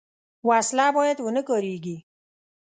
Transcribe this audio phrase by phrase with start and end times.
[0.47, 1.97] وسله باید ونهکارېږي